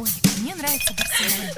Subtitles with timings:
[0.00, 0.08] Ой,
[0.40, 1.50] мне нравится Барселона.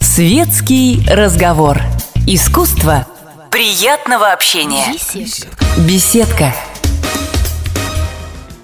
[0.00, 1.80] Светский разговор.
[2.26, 3.06] Искусство
[3.50, 4.92] приятного общения.
[4.92, 5.64] Беседка.
[5.78, 6.54] Беседка.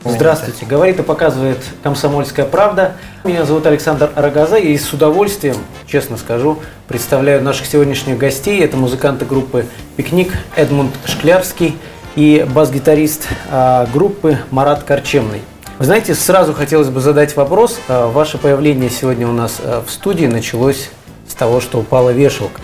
[0.05, 0.67] Здравствуйте.
[0.67, 2.96] Говорит и показывает «Комсомольская правда».
[3.25, 5.57] Меня зовут Александр Рогоза и с удовольствием,
[5.87, 6.59] честно скажу,
[6.89, 8.61] представляю наших сегодняшних гостей.
[8.61, 9.64] Это музыканты группы
[9.96, 11.79] «Пикник» Эдмунд Шклярский
[12.17, 15.41] и бас-гитарист а, группы Марат Корчемный.
[15.79, 17.80] Вы знаете, сразу хотелось бы задать вопрос.
[17.89, 20.91] А, Ваше появление сегодня у нас а, в студии началось
[21.27, 22.61] с того, что упала вешалка.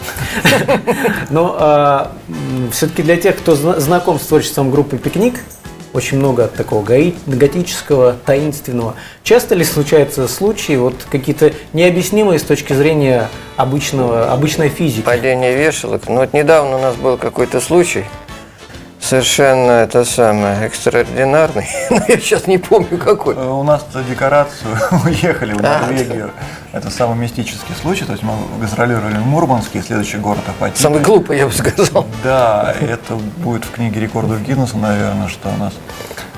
[1.30, 2.10] Но
[2.70, 5.36] все-таки для тех, кто зна- знаком с творчеством группы «Пикник»,
[5.94, 8.94] очень много такого гаи- готического, таинственного.
[9.22, 15.04] Часто ли случаются случаи, вот какие-то необъяснимые с точки зрения обычного, обычной физики?
[15.04, 16.02] Падение вешалок.
[16.06, 18.04] Ну вот недавно у нас был какой-то случай,
[19.00, 23.34] совершенно это самое, экстраординарный, но я сейчас не помню какой.
[23.34, 26.30] Э, У нас на декорацию уехали в А, Норвегию.
[26.72, 28.04] Это самый мистический случай.
[28.04, 30.76] То есть мы гастролировали в Мурманске, следующий город Апатит.
[30.78, 32.06] Самый глупый, я бы сказал.
[32.22, 35.72] Да, это будет в книге рекордов Гиннесса, наверное, что у нас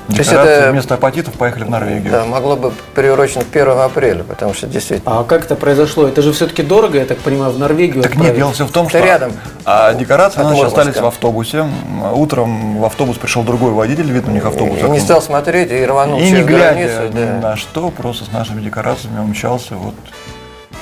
[0.09, 2.11] есть декорации это- вместо апатитов поехали в Норвегию.
[2.11, 5.19] Да, могло бы приурочено к 1 апреля, потому что действительно.
[5.19, 6.07] А как это произошло?
[6.07, 8.37] Это же все-таки дорого, я так понимаю, в Норвегию Так нет, отправить.
[8.37, 9.31] дело все в том, Это что рядом.
[9.65, 10.81] а декорации От наши Мурманска.
[10.81, 11.65] остались в автобусе.
[12.13, 14.77] Утром в автобус пришел другой водитель, видно, у них автобус.
[14.79, 14.99] И не окно.
[14.99, 17.01] стал смотреть и рванул И не через глядя границу.
[17.17, 17.49] ни да.
[17.49, 19.93] на что, просто с нашими декорациями умчался вот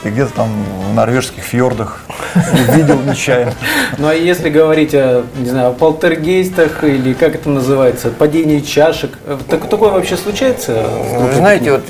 [0.04, 0.50] и где-то там
[0.90, 2.04] в норвежских фьордах
[2.76, 3.54] видел нечаянно.
[3.98, 9.12] Ну а если говорить о, не знаю, о полтергейстах или как это называется, падении чашек,
[9.26, 10.82] э, так, такое вообще случается?
[10.84, 11.84] Вы знаете, вот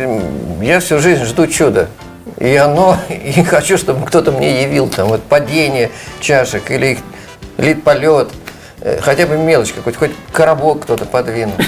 [0.61, 1.89] я всю жизнь жду чуда.
[2.39, 6.99] И оно, и хочу, чтобы кто-то мне явил там вот падение чашек или их
[7.57, 8.29] лит полет,
[9.01, 11.55] хотя бы мелочь какой-то, хоть коробок кто-то подвинул.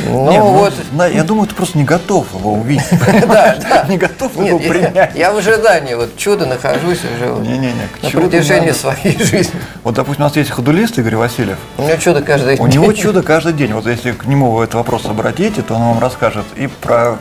[0.00, 2.84] Ну Нет, ну, вот, зна- я думаю, ты просто не готов его увидеть.
[3.28, 3.86] да, да.
[3.88, 5.12] Не готов его принять.
[5.14, 9.60] я в ожидании, вот чудо нахожусь уже на протяжении своей жизни.
[9.84, 11.58] Вот, допустим, у нас есть ходулист Игорь Васильев.
[11.78, 13.72] У меня чудо каждый У него чудо каждый день.
[13.72, 17.18] Вот если к нему этот вопрос обратите, то он вам расскажет и про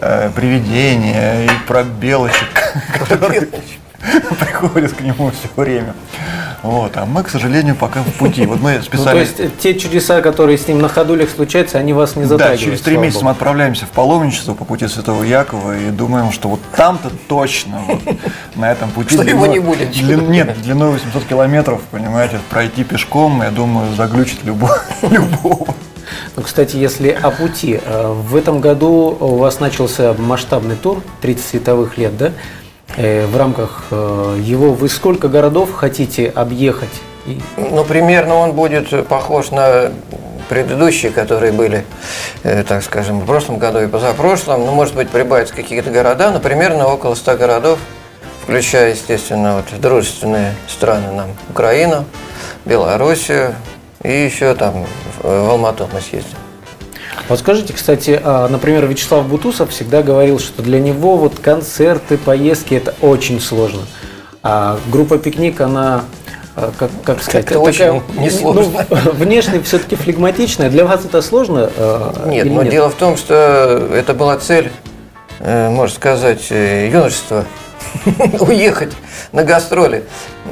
[0.00, 2.48] э, привидения, и про белочек,
[2.96, 3.48] которые
[4.38, 5.94] приходят к нему все время.
[6.64, 8.46] Вот, а мы, к сожалению, пока в пути.
[8.46, 9.20] Вот мы Ну, то специально...
[9.20, 12.60] есть э, те чудеса, которые с ним на ходулях случаются, они вас не Да, затрагивают?
[12.60, 16.60] через три месяца мы отправляемся в паломничество по пути Святого Якова и думаем, что вот
[16.74, 18.00] там-то точно вот,
[18.56, 19.14] на этом пути...
[19.14, 19.94] Что его не будет.
[19.94, 24.78] нет, длиной 800 километров, понимаете, пройти пешком, я думаю, заглючит любого.
[25.02, 25.66] любого.
[26.36, 27.78] Ну, кстати, если о пути.
[27.84, 32.32] э, В этом году у вас начался масштабный тур 30 световых лет, да?
[32.96, 37.02] Э, В рамках э, его вы сколько городов хотите объехать?
[37.56, 39.90] Ну, примерно он будет похож на
[40.48, 41.84] предыдущие, которые были,
[42.42, 44.64] э, так скажем, в прошлом году и позапрошлом.
[44.66, 47.78] Ну, может быть, прибавятся какие-то города, но примерно около 100 городов,
[48.42, 52.04] включая, естественно, вот дружественные страны нам, Украину,
[52.64, 53.54] Белоруссию
[54.02, 54.84] и еще там
[55.22, 56.43] в Алмату мы съездим.
[57.28, 62.74] Вот скажите, кстати, а, например, Вячеслав Бутусов всегда говорил, что для него вот концерты, поездки–
[62.74, 63.82] это очень сложно.
[64.42, 66.04] А группа «Пикник», она,
[66.54, 68.86] а, как, как сказать, Как-то очень несложно.
[68.90, 70.68] ну, внешне все-таки флегматичная.
[70.68, 71.70] Для вас это сложно?
[71.76, 74.70] а, Нет, но дело в том, что это была цель,
[75.40, 77.46] э, можно сказать, э, юношества.
[78.40, 78.92] Уехать
[79.32, 80.04] на гастроли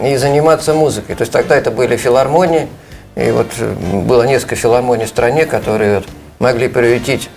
[0.03, 1.17] и заниматься музыкой.
[1.17, 2.69] То есть тогда это были филармонии.
[3.15, 3.75] И вот э,
[4.07, 6.07] было несколько филармоний в стране, которые вот
[6.43, 7.31] могли приютить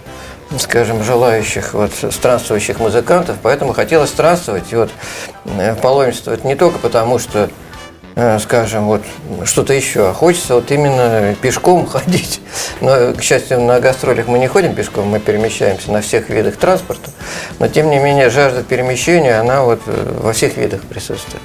[0.59, 4.91] скажем, желающих вот, странствующих музыкантов, поэтому хотелось странствовать и вот
[5.45, 7.49] э, паломничествовать не только потому, что
[8.15, 9.01] э, скажем, вот
[9.43, 12.41] что-то еще, а хочется вот именно пешком ходить.
[12.81, 17.11] Но, к счастью, на гастролях мы не ходим пешком, мы перемещаемся на всех видах транспорта.
[17.59, 21.41] Но, тем не менее, жажда перемещения, она вот э, во всех видах присутствует.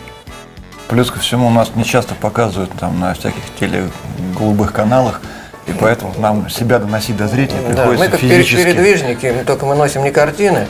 [0.88, 3.88] Плюс ко всему у нас не часто показывают там на всяких теле
[4.36, 5.20] голубых каналах,
[5.66, 8.64] и поэтому нам себя доносить до зрителей Да, мы как физически.
[8.64, 10.66] передвижники, только мы носим не картины,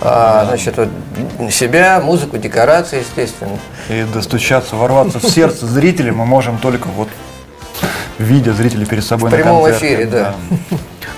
[0.00, 0.88] а, значит, вот
[1.52, 3.58] себя, музыку, декорации, естественно.
[3.88, 7.08] И достучаться, ворваться в сердце зрителя мы можем только вот
[8.18, 9.94] видя зрителей перед собой В на прямом концерте.
[9.94, 10.34] эфире, да.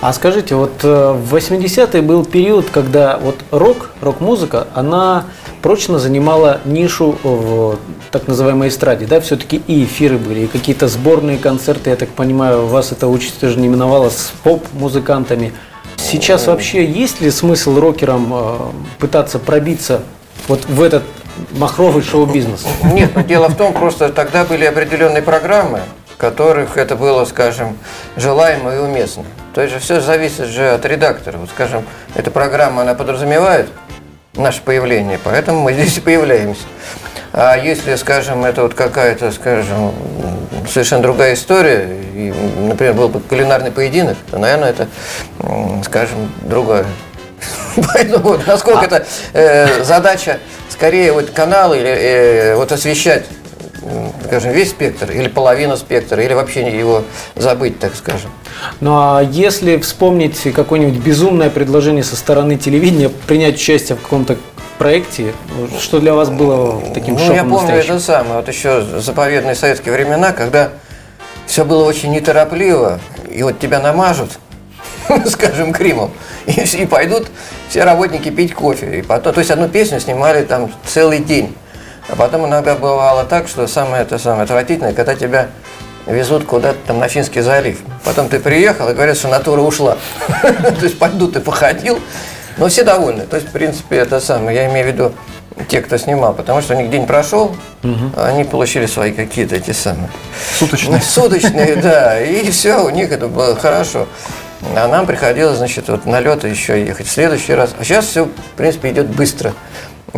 [0.00, 5.24] А скажите, вот э, в 80-е был период, когда вот рок, рок-музыка, она
[5.66, 7.80] прочно занимала нишу в
[8.12, 12.66] так называемой эстраде, да, все-таки и эфиры были, и какие-то сборные концерты, я так понимаю,
[12.66, 15.52] вас эта участь тоже не миновала с поп-музыкантами.
[15.96, 18.58] Сейчас вообще есть ли смысл рокерам э,
[19.00, 20.02] пытаться пробиться
[20.46, 21.02] вот в этот
[21.58, 22.64] махровый шоу-бизнес?
[22.84, 25.80] Нет, но дело в том, просто тогда были определенные программы,
[26.16, 27.76] которых это было, скажем,
[28.16, 29.24] желаемо и уместно.
[29.52, 31.38] То есть же все зависит же от редактора.
[31.38, 31.82] Вот, скажем,
[32.14, 33.68] эта программа, она подразумевает
[34.36, 36.62] наше появление, поэтому мы здесь и появляемся.
[37.32, 39.92] А если, скажем, это вот какая-то, скажем,
[40.70, 44.88] совершенно другая история, и, например, был бы кулинарный поединок, то, наверное, это,
[45.84, 46.86] скажем, другое.
[47.92, 50.38] Поэтому насколько это э, задача
[50.70, 53.26] скорее вот каналы или э, вот освещать,
[54.24, 57.04] скажем, весь спектр или половину спектра, или вообще его
[57.34, 58.30] забыть, так скажем.
[58.80, 64.36] Ну а если вспомнить какое-нибудь безумное предложение со стороны телевидения принять участие в каком-то
[64.78, 65.32] проекте,
[65.80, 67.94] что для вас было таким ну, шоком я помню настоящим?
[67.94, 70.70] это самое, вот еще заповедные советские времена, когда
[71.46, 73.00] все было очень неторопливо,
[73.30, 74.38] и вот тебя намажут,
[75.26, 76.10] скажем, кремом,
[76.46, 77.28] и, и пойдут
[77.68, 78.98] все работники пить кофе.
[78.98, 81.54] И потом, то есть одну песню снимали там целый день.
[82.08, 85.48] А потом иногда бывало так, что самое это самое отвратительное, когда тебя
[86.06, 87.78] везут куда-то там на Финский залив.
[88.04, 89.98] Потом ты приехал и говорят, что натура ушла.
[90.42, 91.98] То есть пойду ты походил,
[92.58, 93.24] но все довольны.
[93.26, 95.12] То есть, в принципе, это самое, я имею в виду
[95.68, 99.72] те, кто снимал, потому что у них день прошел, а они получили свои какие-то эти
[99.72, 100.10] самые
[100.58, 100.98] Суточные.
[100.98, 104.06] ну, суточные, да, и все, у них это было хорошо.
[104.74, 107.74] А нам приходилось, значит, вот на лед еще ехать в следующий раз.
[107.78, 109.54] А сейчас все, в принципе, идет быстро.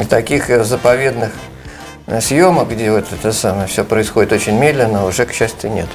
[0.08, 1.30] Таких э, заповедных
[2.20, 5.88] съемок, где вот это самое все происходит очень медленно, уже, к счастью, нет.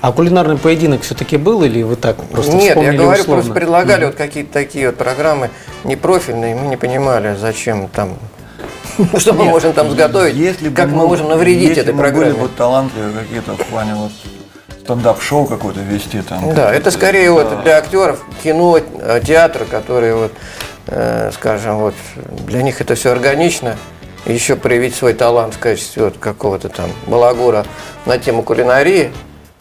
[0.00, 3.34] А кулинарный поединок все-таки был или вы так просто Нет, я говорю, условно?
[3.34, 5.50] просто предлагали вот какие-то такие вот программы
[5.84, 8.14] непрофильные, мы не понимали, зачем там,
[9.18, 12.32] что мы можем там сготовить, если как мы можем навредить если этой мы программе.
[12.32, 14.12] были бы талантливые какие-то в плане вот
[14.82, 16.54] стендап-шоу какое-то вести там.
[16.54, 17.32] Да, это скорее да.
[17.32, 20.32] вот для актеров кино, э, театра, которые вот,
[20.86, 21.94] э, скажем, вот
[22.46, 23.76] для них это все органично.
[24.26, 27.64] Еще проявить свой талант в качестве вот какого-то там балагура
[28.04, 29.10] на тему кулинарии,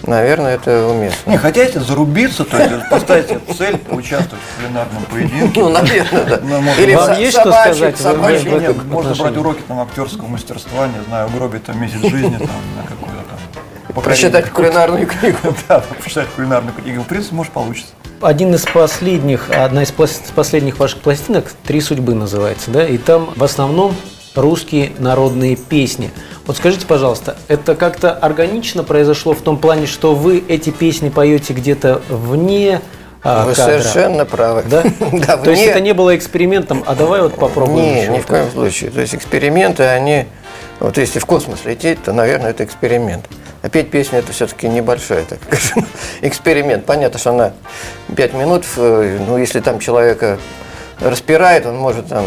[0.04, 1.30] наверное, это уместно.
[1.31, 5.59] Не, хотите зарубиться, то есть поставить себе цель поучаствовать в кулинарном поединке.
[5.62, 6.39] Ну, наверное, да.
[6.44, 8.00] Ну, Или вам есть что сказать?
[8.01, 12.50] Вы- Нет, можно брать уроки там актерского мастерства, не знаю, угробить там месяц жизни там
[12.75, 13.24] на какую-то
[13.94, 14.03] там.
[14.03, 15.38] Прочитать кулинарную книгу.
[15.69, 17.03] Да, прочитать кулинарную книгу.
[17.03, 17.94] В принципе, может получится.
[18.21, 23.30] Один из последних, одна из пос- последних ваших пластинок «Три судьбы» называется, да, и там
[23.36, 23.95] в основном
[24.38, 26.12] русские народные песни.
[26.45, 31.54] Вот скажите, пожалуйста, это как-то органично произошло в том плане, что вы эти песни поете
[31.54, 32.81] где-то вне
[33.24, 33.81] а, Вы кадра?
[33.81, 34.63] совершенно правы.
[34.69, 34.84] Да?
[35.12, 38.19] Да, То есть вне- это не было экспериментом, а давай вот попробуем Не, еще ни
[38.19, 38.92] в коем случае.
[38.92, 40.25] То есть эксперименты, они...
[40.80, 43.25] Вот если в космос лететь, то, наверное, это эксперимент.
[43.63, 45.39] А петь песню это все-таки небольшой так
[46.22, 46.86] эксперимент.
[46.86, 47.54] Понятно, что на
[48.16, 50.38] 5 минут, э, ну, если там человека
[51.00, 52.25] распирает, он может там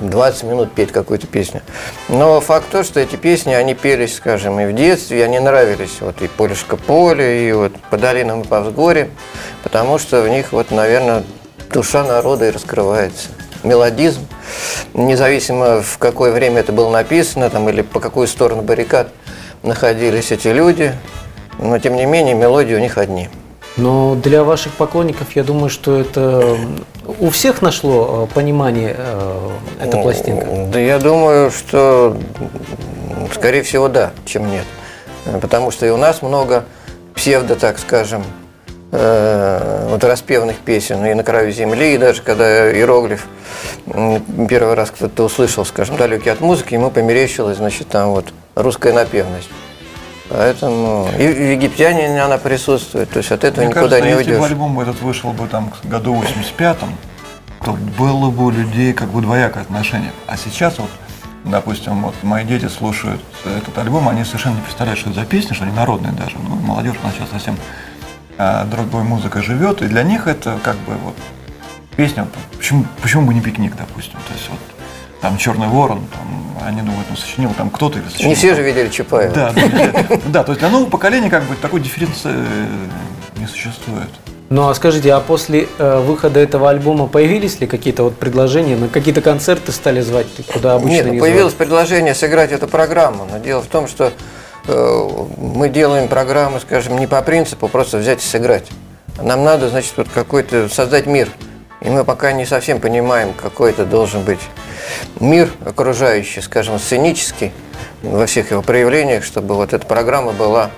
[0.00, 1.62] 20 минут петь какую-то песню.
[2.08, 6.00] Но факт то, что эти песни, они пелись, скажем, и в детстве, и они нравились.
[6.00, 9.10] Вот и «Полюшка поле», и вот «По долинам и по взгоре»,
[9.62, 11.24] потому что в них, вот, наверное,
[11.72, 13.28] душа народа и раскрывается.
[13.62, 14.26] Мелодизм,
[14.92, 19.08] независимо в какое время это было написано, там, или по какую сторону баррикад
[19.62, 20.92] находились эти люди,
[21.58, 23.30] но тем не менее мелодии у них одни.
[23.76, 26.56] Но для ваших поклонников, я думаю, что это
[27.18, 29.50] у всех нашло э, понимание э,
[29.80, 30.46] эта пластинка.
[30.72, 32.16] Да я думаю, что
[33.34, 34.64] скорее всего да, чем нет.
[35.26, 36.64] Э, Потому что и у нас много
[37.16, 38.22] псевдо, так скажем,
[38.92, 43.26] э, вот распевных песен и на краю земли, и даже когда иероглиф
[43.86, 49.48] первый раз кто-то услышал, скажем, далекий от музыки, ему померещилась, значит, там вот русская напевность.
[50.36, 54.24] Поэтому и в египтяне она присутствует, то есть от этого Мне никуда кажется, не если
[54.24, 54.50] бы уйдешь.
[54.50, 56.96] альбом этот вышел бы там году 85-м,
[57.64, 60.10] то было бы у людей как бы двоякое отношение.
[60.26, 60.90] А сейчас вот,
[61.44, 65.54] допустим, вот мои дети слушают этот альбом, они совершенно не представляют, что это за песни,
[65.54, 66.34] что они народные даже.
[66.36, 67.56] Ну, молодежь, она сейчас совсем
[68.36, 71.14] а, другой музыкой живет, и для них это как бы вот
[71.96, 72.26] песня,
[72.56, 74.18] почему, почему бы не пикник, допустим.
[74.26, 74.58] То есть вот
[75.24, 78.28] там Черный ворон, там, они думают, ну сочинил там кто-то или сочинил.
[78.28, 79.34] Не все там- же видели Чапаева.
[79.34, 82.66] да, да, да, то есть для нового поколения как бы такой дифференции э,
[83.40, 84.10] не существует.
[84.50, 88.88] Ну а скажите, а после э, выхода этого альбома появились ли какие-то вот предложения, на
[88.88, 91.66] какие-то концерты стали звать, куда обычно Нет, ну, не появилось звали?
[91.66, 94.12] предложение сыграть эту программу, но дело в том, что
[94.66, 98.66] э, мы делаем программы, скажем, не по принципу просто взять и сыграть.
[99.22, 101.30] Нам надо, значит, вот какой-то создать мир.
[101.80, 104.40] И мы пока не совсем понимаем, какой это должен быть
[105.20, 107.52] мир окружающий, скажем, сценический,
[108.02, 110.70] во всех его проявлениях, чтобы вот эта программа была,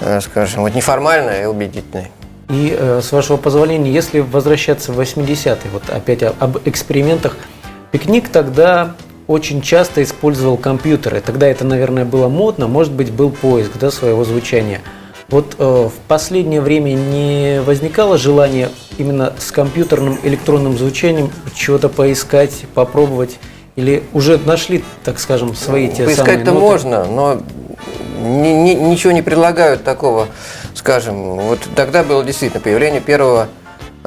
[0.00, 2.10] э, скажем, вот неформальная и убедительной.
[2.48, 7.36] И э, с вашего позволения, если возвращаться в 80-е, вот опять об экспериментах,
[7.90, 8.94] пикник тогда
[9.26, 11.20] очень часто использовал компьютеры.
[11.20, 14.80] Тогда это, наверное, было модно, может быть, был поиск да, своего звучания.
[15.28, 22.64] Вот э, в последнее время не возникало желания именно с компьютерным электронным звучанием чего-то поискать,
[22.74, 23.38] попробовать?
[23.74, 27.42] Или уже нашли, так скажем, свои те самые Поискать-то можно, но
[28.22, 30.28] ни- ни- ничего не предлагают такого,
[30.74, 31.36] скажем.
[31.40, 33.48] Вот тогда было действительно появление первого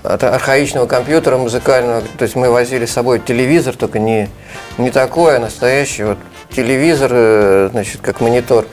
[0.02, 2.02] архаичного компьютера музыкального.
[2.18, 4.30] То есть мы возили с собой телевизор, только не,
[4.78, 6.04] не такой, а настоящий.
[6.04, 6.18] Вот
[6.56, 8.66] телевизор, э, значит, как монитор.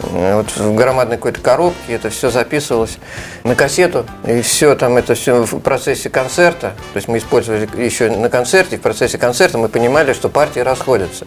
[0.00, 2.98] Э, Вот в громадной какой-то коробке это все записывалось
[3.44, 8.10] на кассету, и все там это все в процессе концерта, то есть мы использовали еще
[8.10, 11.26] на концерте, в процессе концерта мы понимали, что партии расходятся,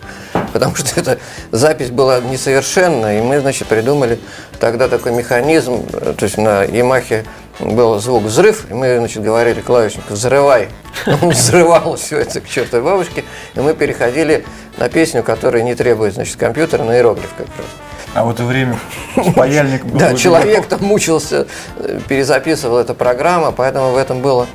[0.54, 1.20] потому что эта
[1.52, 4.20] запись была несовершенна, и мы, значит, придумали
[4.60, 7.26] тогда такой механизм, то есть на Ямахе
[7.60, 10.70] был звук взрыв, и мы, значит, говорили клавишнику «взрывай».
[11.22, 13.24] Он взрывал все это к чертовой бабушке,
[13.56, 14.46] и мы переходили
[14.78, 17.91] на песню, которая не требует, значит, компьютера, на иероглиф как раз.
[18.14, 18.78] А в это время
[19.16, 19.98] с паяльником...
[19.98, 24.48] Да, был человек там мучился, э, перезаписывал эта программа, поэтому в этом был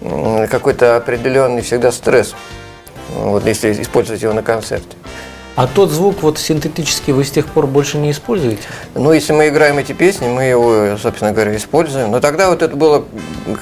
[0.00, 2.34] м, какой-то определенный всегда стресс,
[3.14, 4.96] вот если использовать его на концерте.
[5.54, 8.62] А тот звук вот синтетический вы с тех пор больше не используете?
[8.94, 12.10] Ну, если мы играем эти песни, мы его, собственно говоря, используем.
[12.10, 13.04] Но тогда вот это было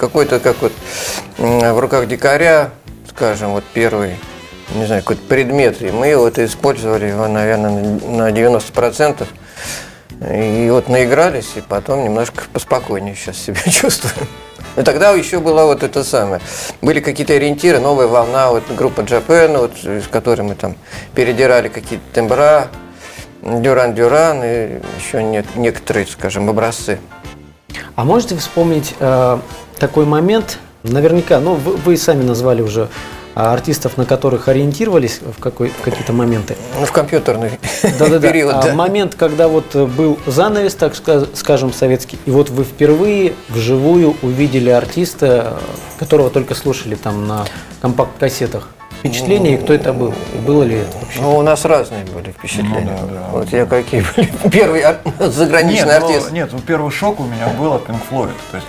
[0.00, 0.72] какой-то, как вот
[1.38, 2.70] в руках дикаря,
[3.08, 4.16] скажем, вот первый,
[4.74, 5.82] не знаю, какой-то предмет.
[5.82, 9.26] И мы вот использовали его, наверное, на 90%.
[10.32, 14.26] И вот наигрались, и потом немножко поспокойнее сейчас себя чувствуем.
[14.76, 16.40] Но тогда еще была вот это самое.
[16.82, 20.76] Были какие-то ориентиры, новая волна, вот группа Japan, вот, с которой мы там
[21.14, 22.68] передирали какие-то тембра,
[23.42, 26.98] Дюран-Дюран и еще не- некоторые, скажем, образцы.
[27.94, 29.38] А можете вспомнить э,
[29.78, 32.88] такой момент, наверняка, ну вы, вы сами назвали уже
[33.34, 36.56] артистов, на которых ориентировались в, какой, в какие-то моменты.
[36.78, 37.58] Ну, в компьютерный
[37.98, 38.28] Да-да-да.
[38.32, 38.74] период, А да.
[38.74, 44.16] момент, когда вот э, был занавес, так ска- скажем, советский, и вот вы впервые вживую
[44.22, 45.58] увидели артиста,
[45.98, 47.44] которого только слушали там на
[47.82, 48.68] компакт-кассетах.
[49.00, 50.14] Впечатление, и кто это был?
[50.34, 51.20] И было ли это вообще?
[51.20, 52.96] Ну, у нас разные были впечатления.
[53.02, 53.28] Ну, да, да.
[53.32, 54.32] Вот я какие были.
[54.50, 56.32] Первый ар- заграничный Нет, ну, артист.
[56.32, 58.30] нет, ну, первый шок у меня был от Pink Floyd.
[58.50, 58.66] То есть,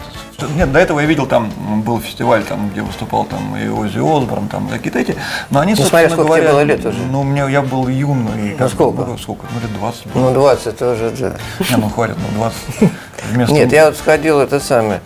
[0.56, 1.50] нет, до этого я видел, там
[1.84, 5.16] был фестиваль, там, где выступал там и Оззи Осборн, там какие-то эти.
[5.50, 6.98] Но они, Ну, собственно сколько тебе говоря, было лет уже.
[7.00, 8.52] Ну, мне, я был юный.
[8.58, 9.06] как бы, сколько?
[9.06, 9.46] ну, сколько?
[9.54, 10.22] Ну, лет 20 было.
[10.30, 11.36] Ну, 20 тоже, да.
[11.70, 12.38] Не, ну, хватит, ну,
[12.80, 12.92] 20.
[13.32, 13.54] Вместо...
[13.54, 15.02] Нет, я вот сходил это самое.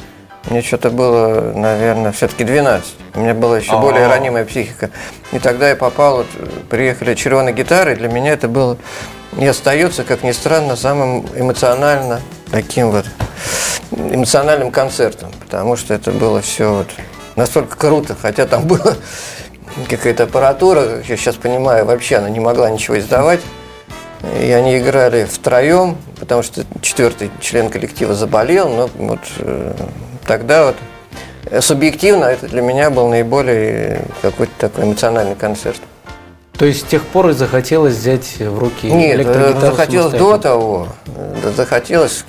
[0.50, 2.95] Мне что-то было, наверное, все-таки 12.
[3.15, 4.09] У меня была еще более А.
[4.09, 4.89] ранимая психика.
[5.31, 6.27] И тогда я попал, вот,
[6.69, 8.77] приехали червоные гитары, для меня это было
[9.38, 12.21] и остается, как ни странно, самым эмоционально
[12.51, 13.06] таким вот
[13.91, 16.88] эмоциональным концертом, потому что это было все вот
[17.36, 18.96] настолько круто, хотя там была
[19.88, 23.41] какая-то аппаратура, как я сейчас понимаю, вообще она не могла ничего издавать.
[24.41, 29.74] И они играли втроем, потому что четвертый член коллектива заболел, но вот э,
[30.27, 30.75] тогда вот
[31.46, 35.79] э, субъективно это для меня был наиболее какой-то такой эмоциональный концерт.
[36.60, 40.38] То есть с тех пор и захотелось взять в руки Нет, э, электрогитару захотелось до
[40.38, 41.09] того, э,
[41.56, 42.26] захотелось,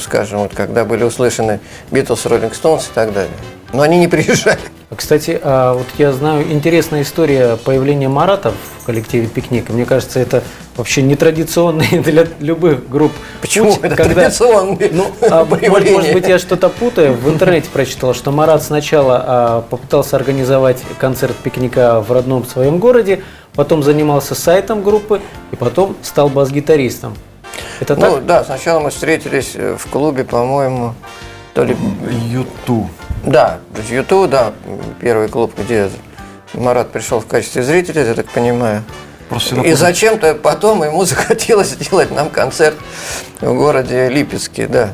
[0.00, 3.32] скажем, вот когда были услышаны Битлз, Роллинг Стоунс и так далее.
[3.72, 4.58] Но они не приезжали.
[4.94, 9.68] Кстати, а вот я знаю интересная история появления Марата в коллективе «Пикник».
[9.68, 10.42] Мне кажется, это
[10.76, 13.12] вообще нетрадиционный для любых групп.
[13.40, 13.70] Почему?
[13.72, 17.14] путь, Это когда- традиционный Ну, а, может быть, я что-то путаю.
[17.14, 23.22] В интернете прочитал, что Марат сначала а, попытался организовать концерт пикника в родном своем городе,
[23.54, 25.20] потом занимался сайтом группы
[25.52, 27.14] и потом стал бас-гитаристом.
[27.80, 28.10] Это так?
[28.10, 30.94] Ну да, сначала мы встретились э, в клубе, по-моему,
[31.54, 31.76] то ли
[32.28, 32.88] Юту.
[33.24, 33.58] Да,
[33.88, 34.52] Юту, да,
[35.00, 35.90] первый клуб, где
[36.54, 38.82] Марат пришел в качестве зрителя, я так понимаю.
[39.30, 42.76] Просто И зачем-то потом ему захотелось сделать нам концерт
[43.40, 44.90] в городе Липецке, да.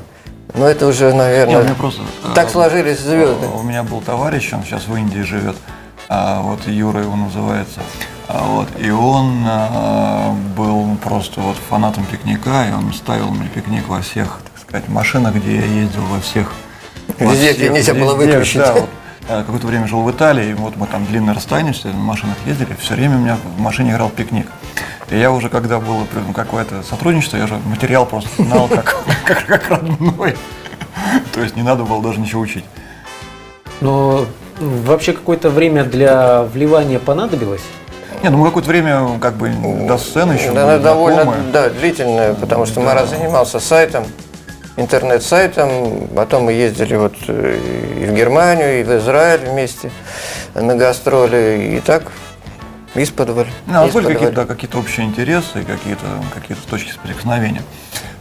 [0.54, 2.02] Но это уже, наверное, меня просто...
[2.34, 3.46] так э, сложились звезды.
[3.46, 5.56] У меня был товарищ, он сейчас в Индии живет,
[6.08, 7.80] а, вот Юра его называется.
[8.28, 13.86] А, вот, и он а, был просто вот фанатом пикника, и он ставил мне пикник
[13.88, 16.52] во всех, так сказать, машинах, где я ездил, во всех.
[17.18, 18.58] во Везде, где нельзя было выключить.
[18.58, 18.88] Да, вот.
[19.28, 22.36] Я какое-то время жил в Италии, и вот мы там длинное расстояние, все на машинах
[22.46, 24.46] ездили, все время у меня в машине играл пикник.
[25.10, 29.46] И я уже, когда было ну, какое-то сотрудничество, я уже материал просто знал как, как,
[29.46, 30.36] как родной.
[31.32, 32.64] То есть не надо было даже ничего учить.
[33.80, 34.26] Но
[34.58, 37.62] вообще какое-то время для вливания понадобилось?
[38.22, 41.52] Не, ну мы какое-то время как бы до сцены еще Да, были она довольно знакомы.
[41.52, 44.04] да, длительная, потому что Марат занимался сайтом,
[44.76, 47.58] интернет-сайтом, потом мы ездили вот э,
[48.02, 49.90] и в Германию, и в Израиль вместе
[50.54, 52.04] на гастроли, и так
[52.94, 53.46] исподволь.
[53.66, 57.62] Ну, а были какие-то, да, какие-то общие интересы, какие-то какие точки соприкосновения.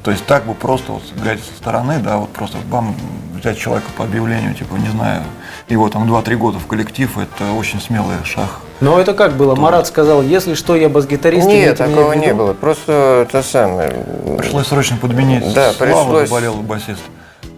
[0.03, 2.95] То есть так бы просто вот глядя со стороны, да, вот просто бам,
[3.39, 5.23] взять человека по объявлению, типа, не знаю,
[5.67, 8.49] его там 2-3 года в коллектив, это очень смелый шаг.
[8.82, 9.55] Но это как было?
[9.55, 11.48] Марат сказал, если что, я бас-гитарист.
[11.48, 12.25] Нет, такого в виду».
[12.25, 12.53] не было.
[12.53, 13.91] Просто это самое.
[14.38, 15.53] Пришлось срочно подменить.
[15.53, 16.29] Да, Слава пришлось.
[16.29, 17.01] заболел басист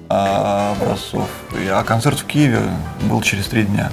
[0.09, 1.27] а, Образцов.
[1.71, 2.59] А концерт в Киеве
[3.01, 3.91] был через три дня.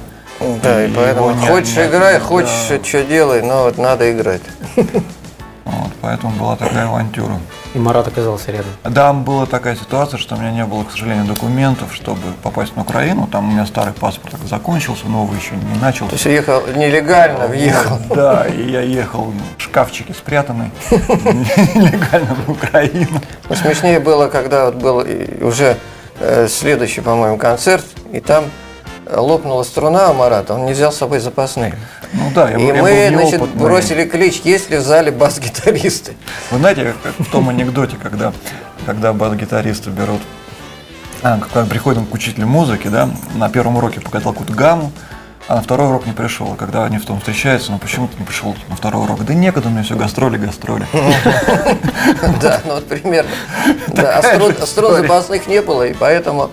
[0.62, 2.50] Да, и И поэтому не- хочешь не- играй, хочешь
[2.87, 4.43] что делай, но вот надо играть.
[4.76, 7.38] Вот, поэтому была такая авантюра.
[7.75, 8.71] И Марат оказался рядом.
[8.85, 12.83] Да, была такая ситуация, что у меня не было, к сожалению, документов, чтобы попасть на
[12.83, 13.26] Украину.
[13.26, 16.11] Там у меня старый паспорт закончился, новый еще не начался.
[16.11, 17.99] То есть уехал нелегально, въехал.
[18.14, 23.21] Да, и я ехал в шкафчике спрятанный нелегально в Украину.
[23.49, 25.04] Но смешнее было, когда вот был
[25.40, 25.76] уже
[26.21, 28.45] э, следующий, по-моему, концерт, и там
[29.11, 31.75] лопнула струна у Марата, он не взял с собой запасные.
[32.12, 33.62] Ну да, я, И я был мы, значит, неопытный.
[33.62, 36.14] бросили клич, есть ли в зале бас-гитаристы.
[36.50, 38.32] Вы знаете, как в том анекдоте, когда,
[38.87, 40.20] когда бас-гитаристы берут,
[41.23, 44.92] а, когда приходят к учителю музыки, да, на первом уроке показал какую-то гамму,
[45.46, 46.52] а на второй урок не пришел.
[46.52, 49.24] А когда они в том встречаются, ну почему ты не пришел на второй урок?
[49.24, 50.86] Да некогда мне все гастроли, гастроли.
[52.40, 53.30] Да, ну вот примерно.
[53.88, 54.22] Да, а
[54.66, 56.50] струн, запасных не было, и поэтому,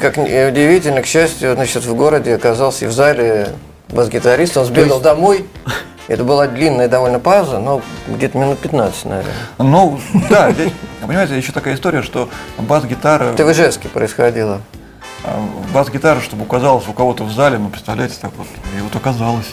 [0.00, 3.50] как удивительно, к счастью, значит, в городе оказался и в зале
[3.88, 5.46] бас-гитарист, он сбегал домой.
[6.08, 9.34] Это была длинная довольно пауза, но где-то минут 15, наверное.
[9.58, 10.00] Ну,
[10.30, 10.52] да,
[11.02, 14.62] понимаете, еще такая история, что бас-гитара, Это в Ижевске происходило.
[15.24, 15.40] А,
[15.74, 18.46] бас-гитара, чтобы оказалась у кого-то в зале, ну, представляете, так вот,
[18.76, 19.46] и вот оказалось.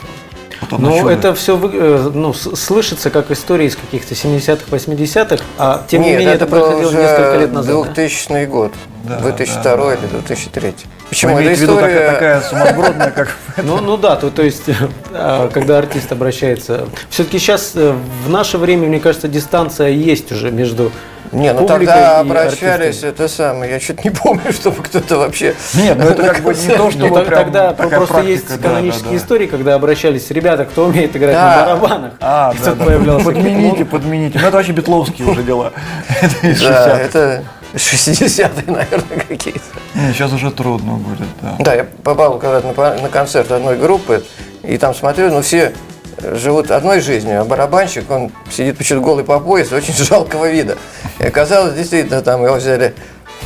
[0.69, 6.01] Вот Ну, это все ну, с- слышится как история из каких-то 70-х, 80-х, а тем
[6.01, 7.75] не Нет, менее это, это происходило уже несколько лет назад.
[7.75, 7.83] да?
[7.93, 10.73] 2000 год, Да, 2002 да, да, или 2003.
[11.09, 11.35] Почему?
[11.35, 12.11] Вы Эта виду такая, история...
[12.11, 14.63] такая сумасбродная, как Ну, ну да, то, то есть,
[15.11, 16.87] а, когда артист обращается.
[17.09, 17.93] Все-таки сейчас, э,
[18.25, 20.91] в наше время, мне кажется, дистанция есть уже между
[21.31, 25.55] Не, ну тогда обращались, это самое, я что-то не помню, чтобы кто-то вообще...
[25.73, 30.29] Нет, ну это как бы не то, что тогда просто есть канонические истории, когда обращались
[30.29, 32.13] ребята, кто умеет играть на барабанах.
[32.21, 34.39] А, И да, Подмените, подмените.
[34.39, 35.73] Ну это вообще битловские уже дела.
[36.21, 37.01] Это из Да, 60-х.
[37.01, 39.59] это 60-е, наверное, какие-то.
[39.93, 41.55] Не, Сейчас уже трудно будет, да.
[41.59, 44.23] Да, я попал когда-то на, концерт одной группы,
[44.63, 45.73] и там смотрю, ну все
[46.21, 50.77] живут одной жизнью, а барабанщик, он сидит почему-то голый по пояс, очень жалкого вида.
[51.19, 52.95] И оказалось, действительно, там его взяли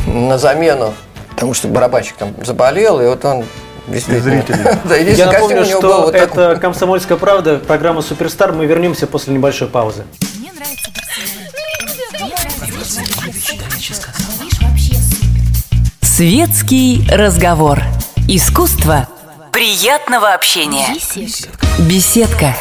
[0.08, 0.94] на замену,
[1.32, 3.46] потому что барабанщик там заболел, и вот он.
[4.86, 6.60] Да, Я напомню, что вот это такой.
[6.60, 8.54] «Комсомольская правда», программа «Суперстар».
[8.54, 10.04] Мы вернемся после небольшой паузы.
[10.38, 10.92] Мне нравится.
[16.02, 17.82] Светский разговор.
[18.28, 19.08] Искусство
[19.52, 20.94] приятного общения.
[20.94, 21.68] Беседка.
[21.80, 22.56] Беседка.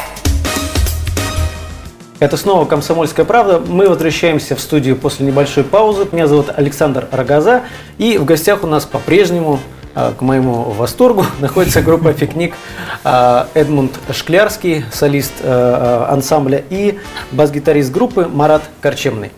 [2.19, 3.59] Это снова «Комсомольская правда».
[3.59, 6.07] Мы возвращаемся в студию после небольшой паузы.
[6.11, 7.63] Меня зовут Александр Рогоза.
[7.97, 9.59] И в гостях у нас по-прежнему,
[9.95, 12.55] а, к моему восторгу, находится группа «Пикник».
[13.03, 16.99] а, Эдмунд Шклярский, солист а, ансамбля, и
[17.31, 19.31] бас-гитарист группы Марат Корчемный.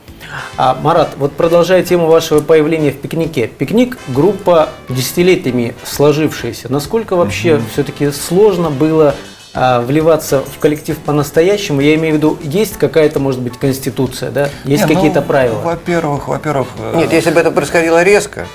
[0.58, 3.48] А, Марат, вот продолжая тему вашего появления в «Пикнике».
[3.48, 6.72] «Пикник»– группа десятилетиями сложившаяся.
[6.72, 9.15] Насколько вообще все-таки сложно было
[9.54, 14.50] а, вливаться в коллектив по-настоящему, я имею в виду, есть какая-то, может быть, конституция, да?
[14.63, 15.60] Есть Не, ну, какие-то правила?
[15.60, 18.48] Во-первых, во-первых, э, Нет, если бы это происходило резко,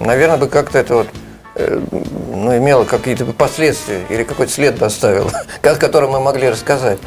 [0.00, 1.08] наверное, бы как-то это вот
[1.54, 1.80] э,
[2.30, 5.30] ну, имело какие-то последствия или какой-то след бы оставило,
[5.62, 6.98] о котором мы могли рассказать.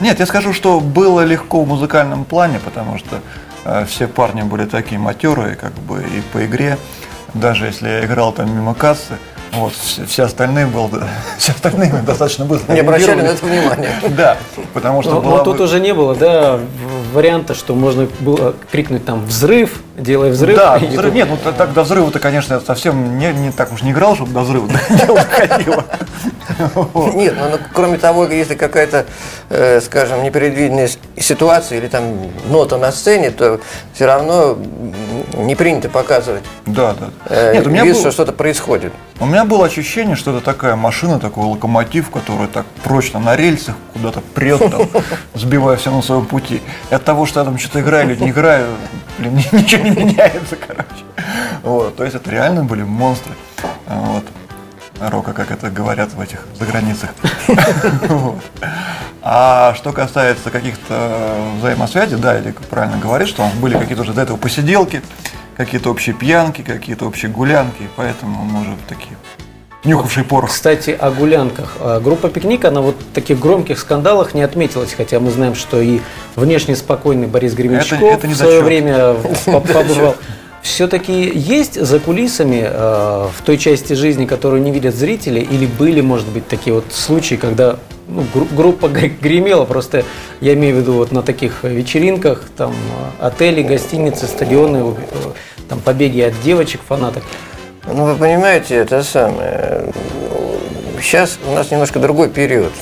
[0.00, 3.20] Нет, я скажу, что было легко в музыкальном плане, потому что
[3.64, 6.78] э, все парни были такие матерые, как бы и по игре.
[7.34, 9.14] Даже если я играл там мимо кассы,
[9.52, 10.90] вот, все, все остальные был,
[11.38, 13.90] все остальные достаточно быстро Не обращали на это внимания.
[14.10, 14.36] Да,
[14.74, 16.58] потому что Но, но тут бы- уже не было, да,
[17.12, 20.56] варианта, что можно было крикнуть там «взрыв», делай взрыв.
[20.56, 23.90] Да, взрыв, тут- нет, ну так до взрыва-то, конечно, совсем не, не так уж не
[23.90, 25.84] играл, чтобы до взрыва дело доходило.
[27.14, 29.06] Нет, ну, ну, кроме того, если какая-то,
[29.48, 32.04] э, скажем, непредвиденная ситуация или там
[32.48, 33.60] нота на сцене, то
[33.94, 34.56] все равно
[35.36, 37.10] не принято показывать Да, да.
[37.26, 38.92] э, Нет, у меня вид, был- что что-то происходит.
[39.18, 43.74] У меня было ощущение, что это такая машина, такой локомотив, который так прочно на рельсах
[43.92, 44.88] куда-то прет, там,
[45.34, 46.62] сбивая все на своем пути.
[46.90, 48.66] И от того, что я там что-то играю или не играю,
[49.18, 51.04] блин, ни- ничего не меняется, короче.
[51.62, 53.34] Вот, то есть это реально были монстры.
[53.86, 54.24] Вот.
[55.00, 57.10] Рока, как это говорят в этих заграницах.
[59.22, 64.38] А что касается каких-то взаимосвязей, да, Эдик правильно говорит, что были какие-то уже до этого
[64.38, 65.02] посиделки,
[65.58, 69.16] какие-то общие пьянки, какие-то общие гулянки, поэтому мы уже такие
[69.84, 70.50] нюхавший порох.
[70.50, 71.76] Кстати, о гулянках.
[71.80, 75.80] А, Группа «Пикник», она вот в таких громких скандалах не отметилась, хотя мы знаем, что
[75.82, 76.00] и
[76.34, 80.16] внешне спокойный Борис Гременщиков Это- это в свое время по- побывал.
[80.62, 86.00] Все-таки есть за кулисами э, в той части жизни, которую не видят зрители, или были,
[86.00, 90.04] может быть, такие вот случаи, когда ну, гру- группа гремела, просто
[90.40, 92.74] я имею в виду вот на таких вечеринках, там
[93.18, 95.30] отели, гостиницы, стадионы, э,
[95.68, 97.22] там побеги от девочек, фанаток.
[97.86, 99.92] Ну, вы понимаете, это самое.
[101.00, 102.72] Сейчас у нас немножко другой период.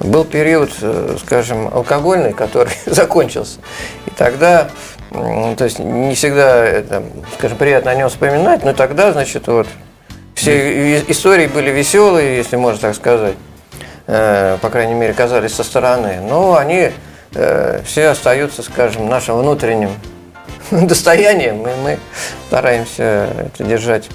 [0.00, 3.58] Был период, э, скажем, алкогольный, который закончился.
[4.06, 4.68] И тогда,
[5.10, 7.02] то есть не всегда, это,
[7.34, 9.66] скажем, приятно о нем вспоминать, но тогда, значит, вот
[10.34, 13.34] все истории были веселые, если можно так сказать.
[14.06, 16.20] Э, По крайней мере, казались со стороны.
[16.22, 16.90] Но они
[17.34, 19.90] э, все остаются, скажем, нашим внутренним
[20.70, 21.98] достоянием, и мы
[22.46, 24.08] стараемся это держать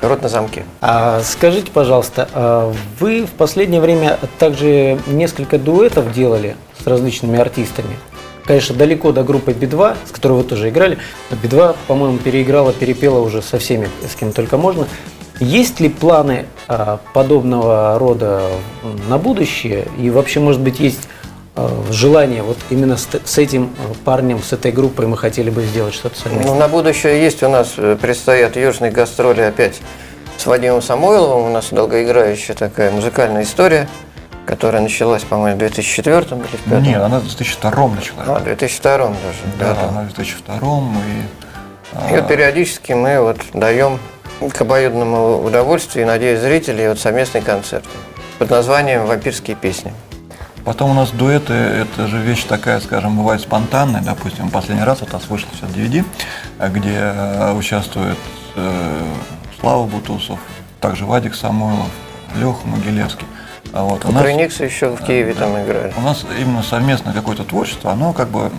[0.00, 0.64] рот на замке.
[0.80, 7.96] А скажите, пожалуйста, а вы в последнее время также несколько дуэтов делали с различными артистами?
[8.50, 10.98] Конечно, далеко до группы Би-2, с которой вы тоже играли.
[11.30, 14.88] но Би-2, по-моему, переиграла, перепела уже со всеми, с кем только можно.
[15.38, 18.42] Есть ли планы а, подобного рода
[19.08, 19.86] на будущее?
[20.00, 21.08] И вообще, может быть, есть
[21.54, 25.62] а, желание вот именно с, с этим а, парнем, с этой группой мы хотели бы
[25.62, 26.52] сделать что-то совместно?
[26.52, 29.80] Ну, на будущее есть у нас, э, предстоят южные гастроли опять
[30.36, 31.50] с Вадимом Самойловым.
[31.50, 33.88] У нас долгоиграющая такая музыкальная история,
[34.50, 36.82] которая началась, по-моему, в 2004 или в 2005.
[36.82, 38.26] Нет, она в 2002 началась.
[38.26, 39.14] А, в 2002 даже.
[39.60, 42.12] Да, да, она в 2002 и...
[42.12, 44.00] И вот периодически мы вот даем
[44.52, 47.84] к обоюдному удовольствию надеюсь, зрителей вот совместный концерт
[48.40, 49.92] под названием «Вампирские песни».
[50.64, 54.02] Потом у нас дуэты, это же вещь такая, скажем, бывает спонтанная.
[54.02, 56.04] Допустим, последний раз вот у нас вышло все DVD,
[56.70, 58.18] где э, участвует
[58.56, 59.02] э,
[59.60, 60.40] Слава Бутусов,
[60.80, 61.88] также Вадик Самойлов,
[62.34, 63.26] Леха Могилевский.
[63.72, 65.92] А вот у нас, Кукрыниксы еще в Киеве там играли.
[65.96, 68.50] у нас именно совместное какое-то творчество, оно как бы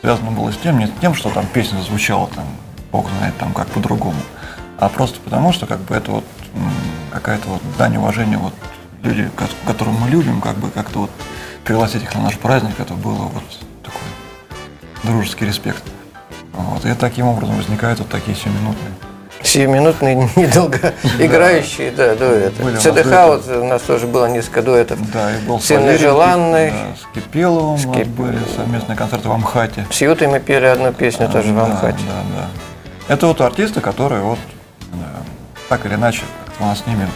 [0.00, 2.44] связано было с тем, не с тем, что там песня звучала, там,
[2.90, 4.16] бог знает, там как по-другому,
[4.78, 6.24] а просто потому, что как бы это вот
[7.12, 8.54] какая-то вот дань уважения вот
[9.02, 11.10] люди, ко- которых мы любим, как бы как-то вот
[11.64, 13.42] пригласить их на наш праздник, это было вот
[13.82, 14.00] такой
[15.02, 15.82] дружеский респект.
[16.52, 16.84] Вот.
[16.86, 18.92] И таким образом возникают вот такие сиюминутные.
[19.44, 22.76] Сиюминутные, недолго играющие, да, дуэты.
[22.78, 23.26] ЦДХ дуэты.
[23.26, 24.98] вот у нас тоже было несколько дуэтов.
[25.12, 26.70] Да, и был Валерием, желанный.
[26.70, 29.86] да, с Кипеловым у нас Кип- были совместные концерты в Амхате.
[29.90, 31.98] С Ютой мы пели одну песню тоже в Да, Амхате.
[32.06, 32.38] Да,
[33.08, 33.14] да.
[33.14, 34.38] Это вот артисты, которые вот
[34.92, 34.96] э,
[35.68, 36.22] так или иначе
[36.58, 37.06] у нас с ними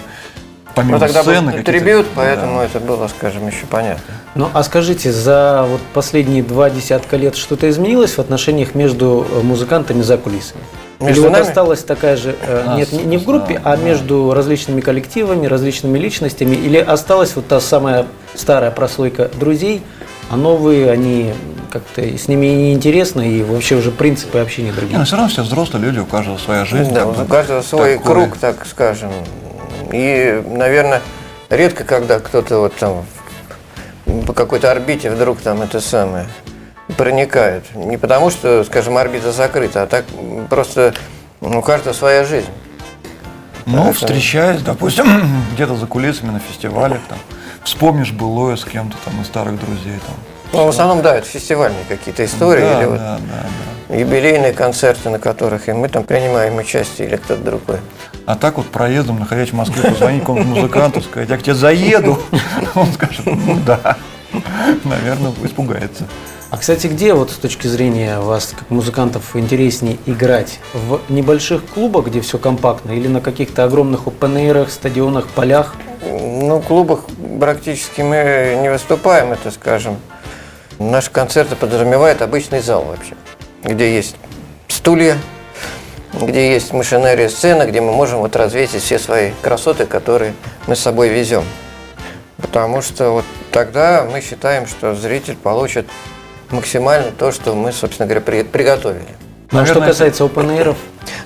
[0.74, 2.12] помимо Ну тогда сцены был трибют, да.
[2.16, 4.14] поэтому это было, скажем, еще понятно.
[4.34, 9.40] Ну, а скажите, за вот последние два десятка лет что-то изменилось в отношениях между э,
[9.42, 10.60] музыкантами за кулисами?
[11.00, 11.48] Между Или вот нами?
[11.48, 13.82] осталась такая же, э, нет, не, не в группе, да, а да.
[13.84, 16.56] между различными коллективами, различными личностями?
[16.56, 19.82] Или осталась вот та самая старая прослойка друзей,
[20.28, 21.32] а новые, они
[21.70, 24.98] как-то с ними и неинтересно, и вообще уже принципы общения Не, другие?
[24.98, 26.92] но все равно все взрослые люди, у каждого своя жизнь.
[26.92, 28.12] Да, как бы у каждого свой такой.
[28.14, 29.12] круг, так скажем.
[29.92, 31.00] И, наверное,
[31.48, 33.04] редко, когда кто-то вот там
[34.26, 36.26] по какой-то орбите вдруг там это самое
[36.98, 37.64] проникает.
[37.74, 40.04] Не потому, что, скажем, орбита закрыта, а так
[40.50, 40.92] просто
[41.40, 42.50] у каждого своя жизнь.
[43.64, 45.06] Ну, Поэтому- встречаясь, допустим,
[45.54, 47.18] где-то за кулисами на фестивалях, там,
[47.64, 49.98] вспомнишь былое с кем-то там из старых друзей.
[50.06, 50.16] Там.
[50.52, 53.46] Ну, в основном, да, это фестивальные какие-то истории да, или вот да, да,
[53.88, 53.94] да.
[53.94, 57.78] юбилейные концерты, на которых и мы там принимаем участие, или кто-то другой.
[58.26, 62.20] А так вот проездом, находясь в Москве, позвонить какому-то музыканту, сказать, я к тебе заеду.
[62.74, 63.96] Он скажет, ну да.
[64.84, 66.04] Наверное, испугается.
[66.50, 70.60] А, кстати, где вот с точки зрения вас, как музыкантов, интереснее играть?
[70.72, 75.74] В небольших клубах, где все компактно, или на каких-то огромных опен стадионах, полях?
[76.00, 77.00] Ну, в клубах
[77.38, 79.98] практически мы не выступаем, это скажем.
[80.78, 83.14] Наши концерты подразумевают обычный зал вообще,
[83.62, 84.16] где есть
[84.68, 85.18] стулья,
[86.14, 90.32] где есть машинерия сцена, где мы можем вот развесить все свои красоты, которые
[90.66, 91.44] мы с собой везем.
[92.38, 95.86] Потому что вот тогда мы считаем, что зритель получит
[96.50, 99.04] максимально то, что мы, собственно говоря, при- приготовили.
[99.50, 100.58] Ну, а что касается open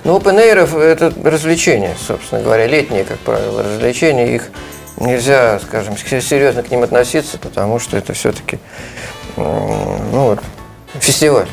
[0.04, 4.34] Ну, open air это развлечения, собственно говоря, летние, как правило, развлечения.
[4.34, 4.50] Их
[4.98, 8.58] нельзя, скажем, серьезно к ним относиться, потому что это все-таки,
[9.36, 10.40] ну, вот,
[11.00, 11.48] фестиваль.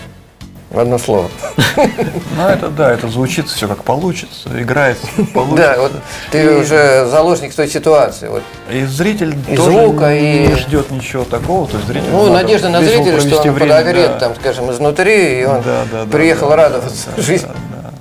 [0.76, 1.30] Одно слово.
[1.76, 5.74] Ну, это да, это звучит все как получится, играется, как получится.
[5.76, 5.92] Да, вот
[6.32, 8.28] ты уже заложник той ситуации.
[8.28, 8.44] Вот.
[8.72, 12.70] И зритель И тоже звука, не и- ждет ничего такого, то есть зритель Ну, надежда
[12.70, 14.20] на зрителя, что он время, подогрет, да.
[14.20, 17.48] там, скажем, изнутри, и он Да, да, да, приехал да, радоваться да, жизни.
[17.48, 17.54] да,
[17.84, 17.92] да.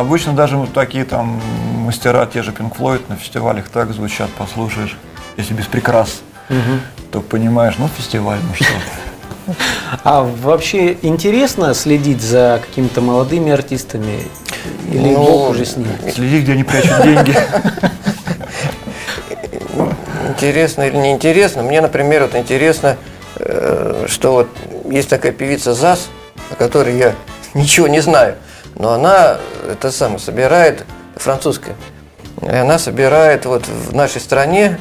[0.00, 1.40] Обычно даже вот такие там
[1.84, 4.96] мастера, те же Pink Floyd на фестивалях так звучат, послушаешь,
[5.36, 6.20] если без прикрас,
[7.10, 8.66] то понимаешь, ну фестиваль, ну что.
[10.04, 14.22] А вообще интересно следить за какими-то молодыми артистами?
[14.90, 15.96] Или Ну, Бог уже с ними?
[16.10, 17.36] Следи, где они прячут деньги.
[20.28, 21.62] Интересно или не интересно?
[21.62, 22.96] Мне, например, вот интересно,
[23.36, 24.48] э, что вот
[24.90, 26.08] есть такая певица ЗАС,
[26.50, 27.14] о которой я
[27.54, 28.36] ничего не знаю,
[28.74, 30.84] но она это самое собирает
[31.16, 31.74] французская.
[32.42, 34.78] И она собирает вот в нашей стране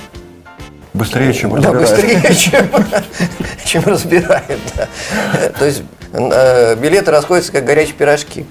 [0.98, 1.90] Быстрее, чем да, разбирают.
[1.90, 2.70] быстрее, чем,
[3.66, 4.60] чем разбирает.
[4.76, 4.88] да.
[5.58, 5.84] То есть
[6.14, 8.46] э, билеты расходятся как горячие пирожки.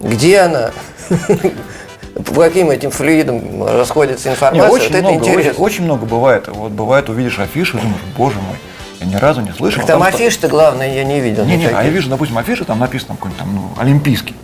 [0.00, 0.70] Где она?
[1.08, 4.70] По каким этим флюидам расходится информация?
[4.70, 5.62] очень, вот это много, очень, интересно.
[5.62, 6.48] очень много бывает.
[6.48, 8.56] Вот бывает, увидишь афишу и думаешь, боже мой,
[9.00, 9.80] я ни разу не слышал.
[9.80, 11.44] Так там там афиш-то главное я не видел.
[11.44, 14.34] Не, не, а я вижу, допустим, афиша, там написано какой-нибудь там, ну, олимпийский.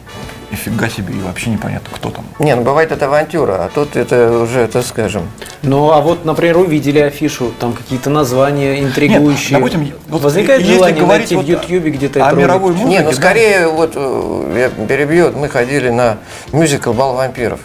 [0.50, 2.24] И фига себе, и вообще непонятно, кто там.
[2.38, 5.28] Не, ну бывает это авантюра, а тут это уже, это скажем.
[5.62, 9.58] Ну, а вот, например, увидели афишу, там какие-то названия интригующие.
[9.58, 12.44] Нет, допустим, вот Возникает если желание говорить найти в вот Ютьюбе где-то о ролик?
[12.46, 13.16] мировой музыке, Не, ну да.
[13.16, 16.18] скорее, вот э, я перебью, вот мы ходили на
[16.52, 17.60] мюзикл «Бал вампиров».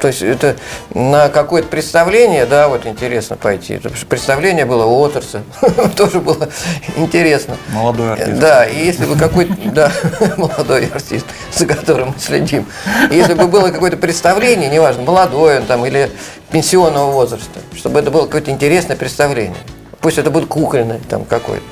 [0.00, 0.56] То есть это
[0.94, 3.80] на какое-то представление, да, вот интересно пойти.
[4.08, 5.42] Представление было у Уотерса,
[5.96, 6.48] тоже было
[6.96, 7.56] интересно.
[7.68, 8.38] Молодой артист.
[8.38, 9.92] Да, и если бы какой-то, да,
[10.36, 12.66] молодой артист, за которым мы следим,
[13.10, 16.10] если бы было какое-то представление, неважно, молодое он там или
[16.50, 19.56] пенсионного возраста, чтобы это было какое-то интересное представление.
[20.00, 21.64] Пусть это будет кукольное там какое-то.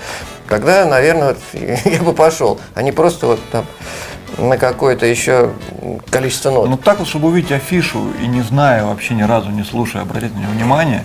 [0.49, 1.39] Тогда, наверное, вот
[1.85, 3.65] я бы пошел, а не просто вот там
[4.39, 5.51] на какое-то еще
[6.11, 6.69] количество нот.
[6.69, 10.35] Ну так вот, чтобы увидеть афишу и не зная вообще ни разу, не слушая, обратить
[10.35, 11.05] на нее внимание,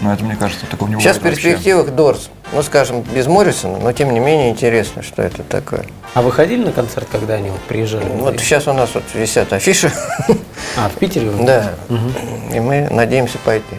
[0.00, 3.92] ну это, мне кажется, такого не Сейчас в перспективах Дорс, ну, скажем, без Моррисона, но
[3.92, 5.84] тем не менее интересно, что это такое.
[6.14, 8.04] А вы ходили на концерт, когда они вот приезжали?
[8.04, 9.92] Вот сейчас у нас вот висят афиши,
[10.76, 11.28] А, в Питере?
[11.28, 11.44] вы?
[11.44, 11.74] да,
[12.52, 13.76] и мы надеемся пойти.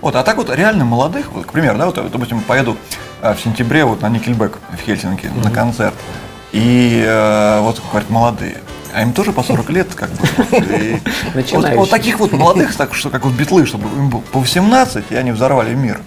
[0.00, 2.76] Вот, а так вот реально молодых, вот, к примеру, да, вот, допустим, поеду
[3.22, 5.94] э, в сентябре вот на Никельбек в Хельсинки на концерт,
[6.52, 8.58] и э, вот, говорят, молодые,
[8.92, 10.26] а им тоже по 40 лет, как бы.
[10.78, 11.00] И
[11.52, 15.04] вот, вот таких вот молодых, так что как вот битлы, чтобы им было по 18,
[15.10, 16.00] и они взорвали мир.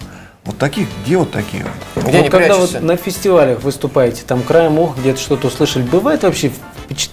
[0.44, 1.64] Вот таких, где вот такие?
[1.94, 2.04] вот?
[2.04, 2.80] Где вот не когда прячешься?
[2.80, 6.50] вот на фестивалях выступаете, там краем уха где-то что-то услышали, бывает вообще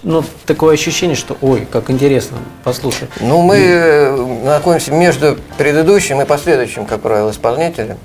[0.02, 3.08] ну, такое ощущение, что ой, как интересно, послушай.
[3.20, 7.98] Ну, мы э, находимся между предыдущим и последующим, как правило, исполнителем.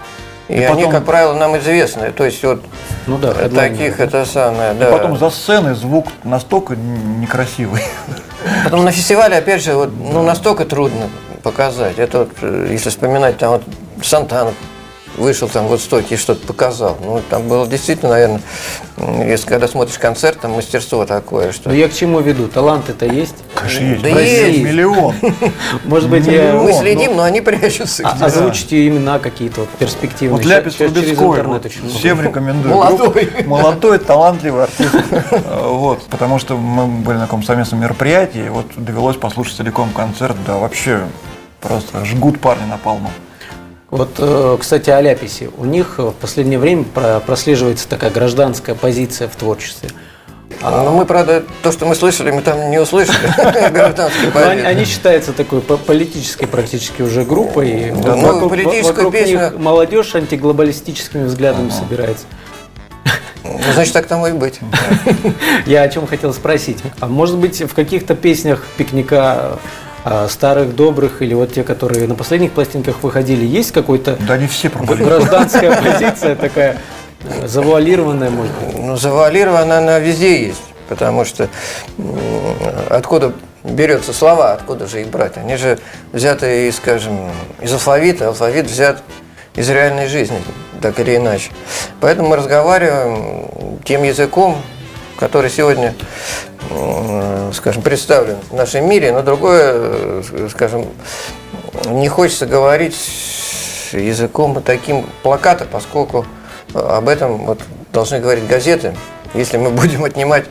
[0.48, 2.12] И, они, потом- как правило, нам известны.
[2.12, 2.62] То есть вот
[3.08, 4.92] Ну да, таких это самое, да.
[4.92, 7.82] Потом за сценой звук настолько некрасивый.
[8.64, 11.10] Потом на фестивале, опять же, вот, ну, настолько трудно
[11.42, 11.98] показать.
[11.98, 13.64] Это вот, э, если вспоминать, там вот
[14.04, 14.54] Сантана
[15.18, 16.98] вышел там вот стойки и что-то показал.
[17.02, 18.42] Ну, там было действительно, наверное,
[19.26, 21.70] если когда смотришь концерт, там мастерство такое, что...
[21.70, 22.48] Ну я к чему веду?
[22.48, 23.36] Таланты-то есть?
[23.54, 24.02] Конечно, есть.
[24.02, 24.60] Да В есть.
[24.60, 25.16] Миллион.
[25.86, 26.54] Может быть, я...
[26.54, 28.04] Ну, Мы ну, следим, но они прячутся.
[28.06, 28.26] А-.
[28.26, 30.38] Озвучите имена какие-то вот перспективные.
[30.38, 32.76] Вот Ляпис Трубецкой, вот всем рекомендую.
[32.76, 33.30] Молодой.
[33.46, 34.96] Молодой, талантливый артист.
[35.12, 39.90] Э, Вот, потому что мы были на таком совместном мероприятии, и вот довелось послушать целиком
[39.92, 41.04] концерт, да, вообще
[41.62, 43.10] просто жгут парни на палму.
[43.92, 45.50] Вот, э, кстати, о Ляписе.
[45.58, 49.90] У них э, в последнее время про- прослеживается такая гражданская позиция в творчестве.
[50.62, 53.18] Ну, мы, правда, то, что мы слышали, мы там не услышали.
[54.34, 57.92] Ну, они, считаются такой по- политической практически уже группой.
[57.92, 62.26] ну, политическую песню- них молодежь антиглобалистическими взглядами собирается.
[63.44, 64.60] Ну, значит, так тому и быть.
[65.68, 66.80] Я о чем хотел спросить.
[67.00, 69.60] А может быть, в каких-то песнях пикника
[70.30, 74.70] старых, добрых, или вот те, которые на последних пластинках выходили, есть какой-то Да они все
[74.70, 75.04] пропали.
[75.04, 76.78] гражданская позиция такая
[77.46, 78.78] завуалированная, может быть?
[78.80, 81.50] Ну, завуалирована она везде есть, потому что
[82.90, 85.38] откуда берется слова, откуда же их брать?
[85.38, 85.80] Они же
[86.12, 89.02] взяты, из, скажем, из алфавита, алфавит взят
[89.56, 90.38] из реальной жизни,
[90.82, 91.50] так или иначе.
[92.00, 94.62] Поэтому мы разговариваем тем языком,
[95.18, 95.96] который сегодня,
[97.54, 100.88] скажем, представлен в нашем мире, но другое, э, скажем,
[101.86, 102.96] не хочется говорить
[103.92, 106.26] языком таким плаката, поскольку
[106.74, 107.60] об этом вот
[107.94, 108.96] должны говорить газеты.
[109.34, 110.46] Если мы будем отнимать,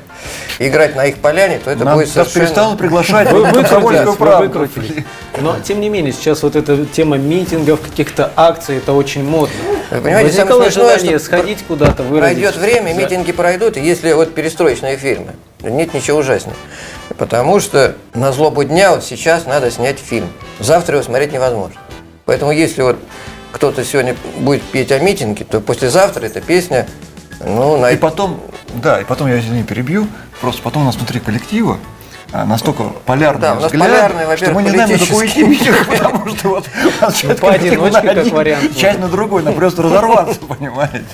[0.58, 2.46] играть на их поляне, то это Нам будет совершенно...
[2.46, 3.42] перестало приглашать Вы
[4.38, 5.04] выкрутились.
[5.40, 9.54] Но, тем не менее, сейчас вот эта тема митингов, каких-то акций, это очень модно.
[9.90, 12.38] Вы понимаете, Возникало самое смешное, желание что сходить куда-то, выразить.
[12.38, 16.56] Пройдет время, митинги пройдут, и если вот перестроечные фильмы, нет ничего ужаснее.
[17.18, 20.28] Потому что на злобу дня вот сейчас надо снять фильм.
[20.58, 21.76] Завтра его смотреть невозможно.
[22.24, 22.96] Поэтому если вот
[23.52, 26.86] кто-то сегодня будет петь о митинге, то послезавтра эта песня,
[27.46, 27.90] ну, на...
[27.90, 28.40] И потом,
[28.74, 30.06] да, и потом я извини, перебью,
[30.40, 31.78] просто потом у нас внутри коллектива
[32.34, 35.44] а, настолько полярный Да, у нас взгляд, полярный, что мы не знаем, на какую идти
[35.88, 36.64] потому что вот
[37.14, 38.76] часть как один, вариант.
[38.76, 41.04] часть на другой, на просто разорваться, понимаете?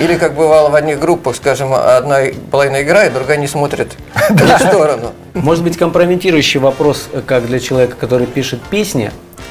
[0.00, 3.92] Или как бывало в одних группах, скажем, одна половина играет, другая не смотрит
[4.30, 5.12] в сторону.
[5.34, 9.10] Может быть, компрометирующий вопрос, э, как для человека, который пишет песни.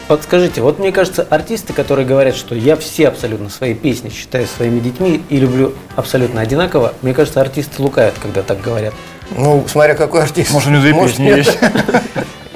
[0.10, 4.46] Вот скажите, вот мне кажется, артисты, которые говорят, что я все абсолютно свои песни считаю
[4.48, 8.94] своими детьми и люблю абсолютно одинаково, мне кажется, артисты лукают, когда так говорят.
[9.32, 10.52] Ну, смотря какой артист.
[10.52, 11.38] Может, у него две Может, песни нет.
[11.38, 11.58] есть.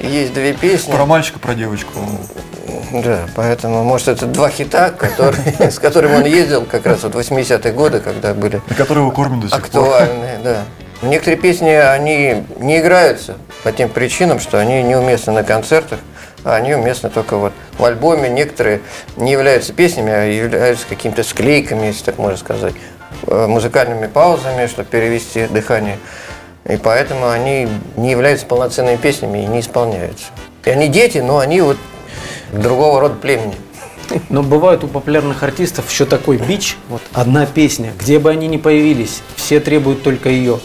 [0.00, 0.92] Есть две песни.
[0.92, 1.92] Про мальчика, про девочку.
[2.92, 7.18] Да, поэтому, может, это два хита, которые, с которыми он ездил как раз вот в
[7.18, 9.82] 80-е годы, когда были На который его кормят до сих пор.
[9.84, 10.64] актуальные, да.
[11.02, 15.98] Некоторые песни, они не играются по тем причинам, что они неуместны на концертах,
[16.44, 18.28] они уместны только вот в альбоме.
[18.28, 18.80] Некоторые
[19.16, 22.74] не являются песнями, а являются какими-то склейками, если так можно сказать,
[23.26, 25.98] э, музыкальными паузами, чтобы перевести дыхание.
[26.68, 30.26] И поэтому они не являются полноценными песнями и не исполняются.
[30.64, 31.78] И они дети, но они вот
[32.52, 33.56] другого рода племени.
[34.28, 38.56] Но бывает у популярных артистов еще такой бич, вот одна песня, где бы они ни
[38.56, 40.60] появились, все требуют только ее.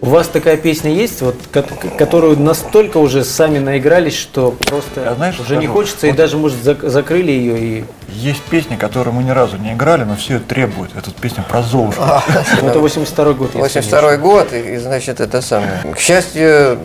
[0.00, 1.64] У вас такая песня есть, вот, ко-
[1.98, 6.16] которую настолько уже сами наигрались, что просто Я знаешь, уже не скажу, хочется, и вот-
[6.16, 7.84] даже, может, зак- закрыли ее и...
[8.12, 10.92] Есть песни, которые мы ни разу не играли, но все ее требуют.
[10.96, 12.02] Это песня про Золушку.
[12.62, 13.48] Это 82 год.
[13.54, 15.80] если 82 год, и, и, значит, это самое.
[15.94, 16.78] К счастью,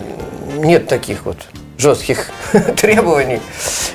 [0.58, 1.38] нет таких вот
[1.78, 2.28] жестких
[2.78, 3.42] требований,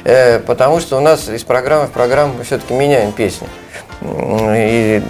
[0.04, 3.48] э, потому что у нас из программы в программу мы все-таки меняем песни.
[4.02, 5.02] И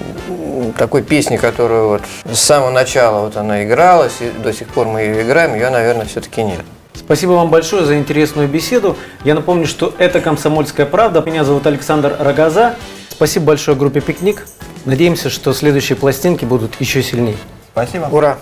[0.77, 5.01] такой песни, которую вот с самого начала вот она игралась, и до сих пор мы
[5.01, 6.61] ее играем, ее, наверное, все-таки нет.
[6.94, 8.96] Спасибо вам большое за интересную беседу.
[9.24, 11.22] Я напомню, что это «Комсомольская правда».
[11.22, 12.74] Меня зовут Александр Рогоза.
[13.09, 14.46] Спасибо большое группе «Пикник».
[14.85, 17.37] Надеемся, что следующие пластинки будут еще сильнее.
[17.72, 18.09] Спасибо.
[18.11, 18.38] Ура!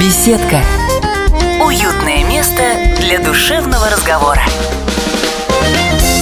[0.00, 0.60] Беседка.
[1.64, 2.62] Уютное место
[2.98, 4.42] для душевного разговора.